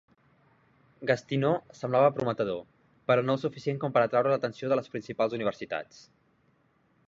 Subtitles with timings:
[1.11, 2.65] Gastineau semblava prometedor,
[3.11, 6.05] però no el suficient com per atraure l"atenció de les principals universitats.